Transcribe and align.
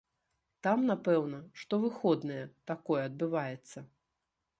Там, 0.67 0.79
напэўна, 0.91 1.41
штовыходныя 1.63 2.45
такое 2.71 3.01
адбываецца. 3.11 3.85